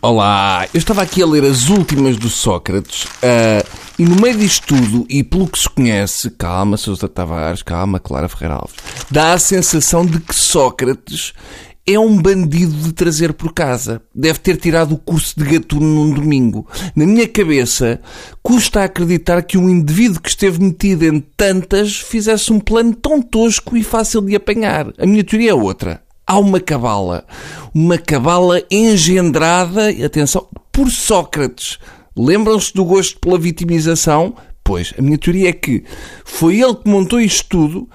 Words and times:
Olá, 0.00 0.68
eu 0.72 0.78
estava 0.78 1.02
aqui 1.02 1.20
a 1.20 1.26
ler 1.26 1.42
as 1.44 1.68
últimas 1.68 2.16
do 2.16 2.28
Sócrates 2.28 3.02
uh, 3.02 3.66
e 3.98 4.04
no 4.04 4.14
meio 4.14 4.38
disto 4.38 4.68
tudo, 4.68 5.04
e 5.08 5.24
pelo 5.24 5.48
que 5.48 5.58
se 5.58 5.68
conhece, 5.68 6.30
calma, 6.30 6.76
Sousa 6.76 7.08
Tavares, 7.08 7.64
calma, 7.64 7.98
Clara 7.98 8.28
Ferreira 8.28 8.54
Alves, 8.54 8.76
dá 9.10 9.32
a 9.32 9.38
sensação 9.40 10.06
de 10.06 10.20
que 10.20 10.32
Sócrates 10.32 11.32
é 11.84 11.98
um 11.98 12.16
bandido 12.16 12.74
de 12.74 12.92
trazer 12.92 13.32
por 13.32 13.52
casa. 13.52 14.00
Deve 14.14 14.38
ter 14.38 14.56
tirado 14.56 14.94
o 14.94 14.98
curso 14.98 15.34
de 15.36 15.44
gatuno 15.44 15.86
num 15.86 16.14
domingo. 16.14 16.64
Na 16.94 17.04
minha 17.04 17.26
cabeça, 17.26 18.00
custa 18.40 18.84
acreditar 18.84 19.42
que 19.42 19.58
um 19.58 19.68
indivíduo 19.68 20.20
que 20.20 20.28
esteve 20.28 20.62
metido 20.62 21.06
em 21.06 21.18
tantas 21.18 21.96
fizesse 21.96 22.52
um 22.52 22.60
plano 22.60 22.94
tão 22.94 23.20
tosco 23.20 23.76
e 23.76 23.82
fácil 23.82 24.20
de 24.20 24.36
apanhar. 24.36 24.92
A 24.96 25.04
minha 25.04 25.24
teoria 25.24 25.50
é 25.50 25.54
outra 25.54 26.06
há 26.28 26.38
uma 26.38 26.60
cabala. 26.60 27.24
Uma 27.74 27.96
cabala 27.96 28.62
engendrada, 28.70 29.88
atenção, 30.04 30.46
por 30.70 30.90
Sócrates. 30.90 31.78
Lembram-se 32.14 32.74
do 32.74 32.84
gosto 32.84 33.18
pela 33.18 33.38
vitimização? 33.38 34.36
Pois, 34.62 34.92
a 34.98 35.02
minha 35.02 35.16
teoria 35.16 35.48
é 35.48 35.52
que 35.52 35.82
foi 36.24 36.60
ele 36.60 36.74
que 36.74 36.88
montou 36.88 37.18
isto 37.18 37.48
tudo 37.48 37.88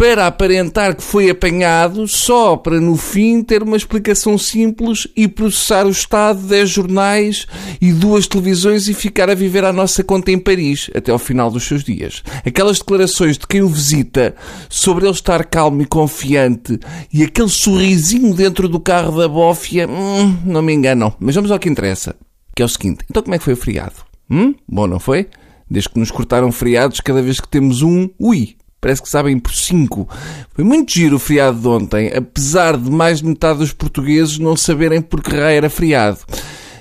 para 0.00 0.26
aparentar 0.26 0.96
que 0.96 1.02
foi 1.02 1.28
apanhado, 1.28 2.08
só 2.08 2.56
para 2.56 2.80
no 2.80 2.96
fim 2.96 3.42
ter 3.42 3.62
uma 3.62 3.76
explicação 3.76 4.38
simples 4.38 5.06
e 5.14 5.28
processar 5.28 5.84
o 5.86 5.90
Estado, 5.90 6.40
10 6.40 6.70
jornais 6.70 7.46
e 7.82 7.92
duas 7.92 8.26
televisões 8.26 8.88
e 8.88 8.94
ficar 8.94 9.28
a 9.28 9.34
viver 9.34 9.62
à 9.62 9.74
nossa 9.74 10.02
conta 10.02 10.30
em 10.30 10.38
Paris 10.38 10.88
até 10.94 11.12
ao 11.12 11.18
final 11.18 11.50
dos 11.50 11.64
seus 11.64 11.84
dias. 11.84 12.22
Aquelas 12.46 12.78
declarações 12.78 13.36
de 13.36 13.46
quem 13.46 13.60
o 13.60 13.68
visita 13.68 14.34
sobre 14.70 15.04
ele 15.04 15.12
estar 15.12 15.44
calmo 15.44 15.82
e 15.82 15.84
confiante 15.84 16.80
e 17.12 17.22
aquele 17.22 17.50
sorrisinho 17.50 18.32
dentro 18.32 18.70
do 18.70 18.80
carro 18.80 19.20
da 19.20 19.28
bófia, 19.28 19.86
hum, 19.86 20.34
não 20.46 20.62
me 20.62 20.72
enganam. 20.72 21.12
Mas 21.20 21.34
vamos 21.34 21.50
ao 21.50 21.58
que 21.58 21.68
interessa, 21.68 22.16
que 22.56 22.62
é 22.62 22.64
o 22.64 22.68
seguinte. 22.70 23.04
Então 23.10 23.22
como 23.22 23.34
é 23.34 23.38
que 23.38 23.44
foi 23.44 23.52
o 23.52 23.56
feriado? 23.58 23.96
Hum? 24.30 24.54
Bom, 24.66 24.86
não 24.86 24.98
foi? 24.98 25.28
Desde 25.70 25.90
que 25.90 25.98
nos 25.98 26.10
cortaram 26.10 26.50
feriados 26.50 27.00
cada 27.00 27.20
vez 27.20 27.38
que 27.38 27.46
temos 27.46 27.82
um, 27.82 28.08
ui, 28.18 28.56
Parece 28.80 29.02
que 29.02 29.08
sabem 29.08 29.38
por 29.38 29.52
5. 29.52 30.08
Foi 30.54 30.64
muito 30.64 30.92
giro 30.92 31.16
o 31.16 31.18
feriado 31.18 31.60
de 31.60 31.68
ontem, 31.68 32.12
apesar 32.16 32.78
de 32.78 32.90
mais 32.90 33.18
de 33.18 33.26
metade 33.26 33.58
dos 33.58 33.72
portugueses 33.72 34.38
não 34.38 34.56
saberem 34.56 35.02
por 35.02 35.22
que 35.22 35.36
raio 35.36 35.58
era 35.58 35.68
feriado. 35.68 36.18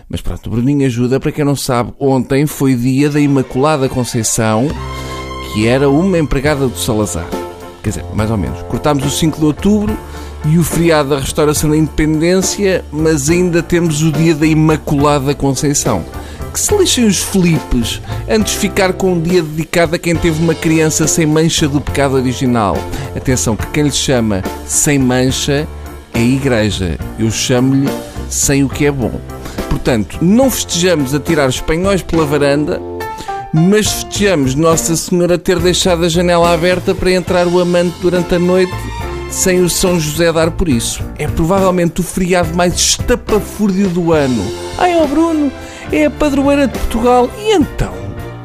Mas 0.08 0.22
pronto, 0.22 0.48
o 0.48 0.50
Bruninho 0.50 0.86
ajuda. 0.86 1.20
Para 1.20 1.32
quem 1.32 1.44
não 1.44 1.58
sabe, 1.58 1.94
ontem 2.00 2.46
foi 2.46 2.74
dia 2.74 3.10
da 3.10 3.20
Imaculada 3.20 3.90
Conceição, 3.90 4.68
que 5.54 5.68
era 5.68 5.90
uma 5.90 6.18
empregada 6.18 6.68
do 6.68 6.78
Salazar. 6.78 7.28
Quer 7.84 7.90
dizer, 7.90 8.06
mais 8.16 8.32
ou 8.32 8.38
menos. 8.38 8.62
Cortámos 8.64 9.06
o 9.06 9.10
5 9.10 9.38
de 9.38 9.46
outubro 9.46 9.98
e 10.46 10.58
o 10.58 10.64
feriado 10.64 11.10
da 11.10 11.20
restauração 11.20 11.70
da 11.70 11.76
independência, 11.76 12.84
mas 12.92 13.30
ainda 13.30 13.62
temos 13.62 14.02
o 14.02 14.12
dia 14.12 14.34
da 14.34 14.48
Imaculada 14.48 15.36
Conceição 15.36 16.06
que 16.50 16.60
se 16.60 16.76
lixem 16.76 17.06
os 17.06 17.20
Filipes 17.20 18.02
antes 18.30 18.54
de 18.54 18.60
ficar 18.60 18.94
com 18.94 19.14
um 19.14 19.22
dia 19.22 19.42
dedicado 19.42 19.96
a 19.96 20.00
quem 20.00 20.16
teve 20.16 20.42
uma 20.42 20.56
criança 20.56 21.08
sem 21.08 21.26
mancha 21.26 21.68
do 21.68 21.80
pecado 21.80 22.16
original. 22.16 22.78
Atenção, 23.16 23.56
que 23.56 23.68
quem 23.68 23.84
lhe 23.84 23.92
chama 23.92 24.44
sem 24.66 25.00
mancha 25.00 25.68
é 26.14 26.20
a 26.20 26.22
igreja. 26.22 26.98
Eu 27.18 27.32
chamo-lhe 27.32 27.90
sem 28.30 28.64
o 28.64 28.70
que 28.70 28.86
é 28.86 28.92
bom. 28.92 29.20
Portanto, 29.70 30.18
não 30.22 30.50
festejamos 30.50 31.14
a 31.14 31.20
tirar 31.20 31.50
espanhóis 31.50 32.02
pela 32.02 32.26
varanda, 32.26 32.82
mas 33.54 33.92
festejamos 33.92 34.56
Nossa 34.56 34.96
Senhora 34.96 35.38
ter 35.38 35.60
deixado 35.60 36.06
a 36.06 36.10
janela 36.10 36.54
aberta 36.54 36.94
para 36.94 37.12
entrar 37.12 37.48
o 37.48 37.60
amante 37.60 37.96
durante 38.02 38.36
a 38.36 38.40
noite 38.40 38.74
sem 39.30 39.62
o 39.62 39.70
São 39.70 40.00
José 40.00 40.32
dar 40.34 40.52
por 40.52 40.68
isso. 40.68 41.04
É 41.18 41.28
provavelmente 41.28 42.02
o 42.02 42.04
feriado 42.04 42.56
mais 42.56 42.74
estapafúrdio 42.74 43.90
do 43.90 44.12
ano. 44.12 44.44
Ai, 44.78 44.96
ó 44.96 45.06
Bruno, 45.06 45.52
é 45.92 46.06
a 46.06 46.10
padroeira 46.10 46.68
de 46.68 46.78
Portugal. 46.78 47.30
E 47.38 47.54
então? 47.54 47.94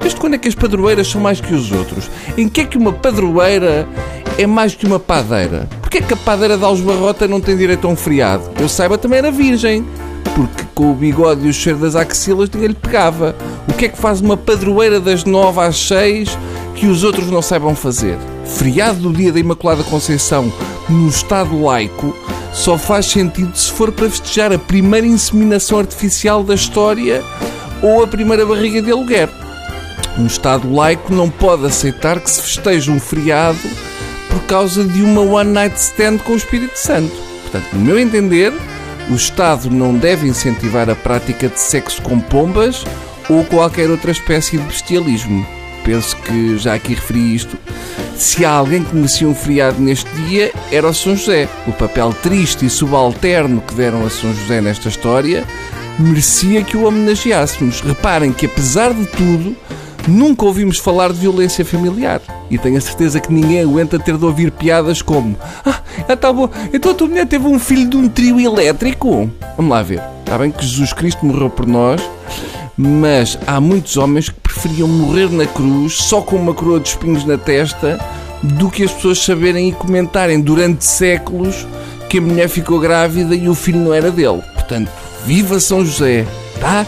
Desde 0.00 0.20
quando 0.20 0.34
é 0.34 0.38
que 0.38 0.48
as 0.48 0.54
padroeiras 0.54 1.08
são 1.08 1.20
mais 1.20 1.40
que 1.40 1.54
os 1.54 1.72
outros? 1.72 2.10
Em 2.36 2.48
que 2.48 2.60
é 2.60 2.64
que 2.64 2.76
uma 2.76 2.92
padroeira 2.92 3.88
é 4.36 4.46
mais 4.46 4.74
que 4.74 4.86
uma 4.86 4.98
padeira? 4.98 5.68
Porquê 5.80 5.98
é 5.98 6.02
que 6.02 6.14
a 6.14 6.16
padeira 6.16 6.58
de 6.58 6.64
Alves 6.64 6.84
não 7.28 7.40
tem 7.40 7.56
direito 7.56 7.86
a 7.86 7.90
um 7.90 7.96
feriado? 7.96 8.50
Eu 8.60 8.68
saiba 8.68 8.98
também 8.98 9.18
era 9.18 9.30
virgem. 9.30 9.84
Porque 10.34 10.64
com 10.74 10.90
o 10.90 10.94
bigode 10.94 11.46
e 11.46 11.48
o 11.48 11.52
cheiro 11.52 11.78
das 11.78 11.94
axilas 11.94 12.50
ninguém 12.50 12.68
lhe 12.68 12.74
pegava. 12.74 13.36
O 13.68 13.72
que 13.72 13.86
é 13.86 13.88
que 13.88 13.96
faz 13.96 14.20
uma 14.20 14.36
padroeira 14.36 14.98
das 14.98 15.24
nove 15.24 15.60
às 15.60 15.76
seis 15.76 16.36
que 16.74 16.86
os 16.86 17.04
outros 17.04 17.30
não 17.30 17.40
saibam 17.40 17.74
fazer? 17.74 18.18
Feriado 18.44 18.98
do 18.98 19.12
dia 19.12 19.32
da 19.32 19.38
Imaculada 19.38 19.84
Conceição 19.84 20.52
no 20.88 21.08
Estado 21.08 21.62
laico 21.62 22.14
só 22.52 22.78
faz 22.78 23.06
sentido 23.06 23.56
se 23.56 23.70
for 23.72 23.90
para 23.90 24.08
festejar 24.08 24.52
a 24.52 24.58
primeira 24.58 25.06
inseminação 25.06 25.78
artificial 25.78 26.44
da 26.44 26.54
história 26.54 27.22
ou 27.84 28.02
a 28.02 28.06
primeira 28.06 28.46
barriga 28.46 28.80
de 28.80 28.90
aluguer. 28.90 29.28
Um 30.18 30.26
Estado 30.26 30.72
laico 30.72 31.12
não 31.12 31.28
pode 31.28 31.66
aceitar 31.66 32.18
que 32.18 32.30
se 32.30 32.40
festeje 32.40 32.90
um 32.90 32.98
feriado 32.98 33.58
por 34.30 34.40
causa 34.44 34.82
de 34.82 35.02
uma 35.02 35.20
one 35.20 35.52
night 35.52 35.76
stand 35.78 36.16
com 36.18 36.32
o 36.32 36.36
Espírito 36.36 36.78
Santo. 36.78 37.14
Portanto, 37.42 37.74
no 37.74 37.80
meu 37.80 37.98
entender, 37.98 38.54
o 39.10 39.14
Estado 39.14 39.70
não 39.70 39.94
deve 39.94 40.26
incentivar 40.26 40.88
a 40.88 40.94
prática 40.94 41.46
de 41.46 41.60
sexo 41.60 42.00
com 42.00 42.18
pombas 42.18 42.86
ou 43.28 43.44
qualquer 43.44 43.90
outra 43.90 44.12
espécie 44.12 44.56
de 44.56 44.64
bestialismo. 44.64 45.46
Penso 45.84 46.16
que 46.16 46.56
já 46.56 46.74
aqui 46.74 46.94
referi 46.94 47.34
isto 47.34 47.58
se 48.16 48.44
há 48.44 48.50
alguém 48.50 48.82
que 48.82 48.94
merecia 48.94 49.28
um 49.28 49.34
feriado 49.34 49.80
neste 49.80 50.08
dia, 50.22 50.52
era 50.70 50.88
o 50.88 50.94
São 50.94 51.16
José. 51.16 51.48
O 51.66 51.72
papel 51.72 52.14
triste 52.22 52.64
e 52.64 52.70
subalterno 52.70 53.60
que 53.60 53.74
deram 53.74 54.06
a 54.06 54.10
São 54.10 54.32
José 54.32 54.60
nesta 54.60 54.88
história 54.88 55.44
merecia 55.98 56.62
que 56.62 56.76
o 56.76 56.84
homenageássemos. 56.86 57.80
Reparem 57.80 58.32
que, 58.32 58.46
apesar 58.46 58.92
de 58.92 59.06
tudo, 59.06 59.56
nunca 60.08 60.44
ouvimos 60.44 60.78
falar 60.78 61.12
de 61.12 61.20
violência 61.20 61.64
familiar. 61.64 62.20
E 62.50 62.58
tenho 62.58 62.76
a 62.76 62.80
certeza 62.80 63.20
que 63.20 63.32
ninguém 63.32 63.60
aguenta 63.62 63.98
ter 63.98 64.16
de 64.16 64.24
ouvir 64.24 64.50
piadas 64.50 65.00
como 65.00 65.36
Ah, 65.64 65.80
está 66.08 66.32
bom, 66.32 66.48
então 66.72 66.92
a 66.92 66.94
tua 66.94 67.08
mulher 67.08 67.26
teve 67.26 67.46
um 67.46 67.58
filho 67.58 67.88
de 67.88 67.96
um 67.96 68.08
trio 68.08 68.40
elétrico? 68.40 69.30
Vamos 69.56 69.70
lá 69.70 69.82
ver. 69.82 70.02
Está 70.20 70.38
bem 70.38 70.50
que 70.50 70.64
Jesus 70.64 70.92
Cristo 70.92 71.24
morreu 71.24 71.50
por 71.50 71.66
nós, 71.66 72.00
mas 72.76 73.38
há 73.46 73.60
muitos 73.60 73.96
homens 73.96 74.28
que 74.28 74.40
preferiam 74.40 74.88
morrer 74.88 75.30
na 75.30 75.46
cruz 75.46 75.94
só 75.94 76.20
com 76.20 76.36
uma 76.36 76.54
coroa 76.54 76.80
de 76.80 76.88
espinhos 76.88 77.24
na 77.24 77.38
testa 77.38 77.98
do 78.42 78.70
que 78.70 78.84
as 78.84 78.92
pessoas 78.92 79.18
saberem 79.18 79.68
e 79.68 79.72
comentarem 79.72 80.40
durante 80.40 80.84
séculos 80.84 81.66
que 82.08 82.18
a 82.18 82.20
mulher 82.20 82.48
ficou 82.48 82.78
grávida 82.78 83.34
e 83.34 83.48
o 83.48 83.54
filho 83.54 83.80
não 83.80 83.92
era 83.92 84.10
dele. 84.10 84.42
Portanto, 84.54 84.90
Viva 85.24 85.58
São 85.58 85.84
José! 85.84 86.26
Tá? 86.60 86.86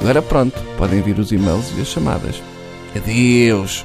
Agora 0.00 0.22
pronto, 0.22 0.58
podem 0.76 1.02
vir 1.02 1.18
os 1.18 1.32
e-mails 1.32 1.66
e 1.76 1.80
as 1.80 1.88
chamadas. 1.88 2.42
Adeus! 2.94 3.84